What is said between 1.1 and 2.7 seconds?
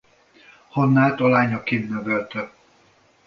a lányaként nevelte.